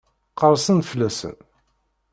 Qerrsen-d 0.39 0.83
fell-asen? 0.91 1.37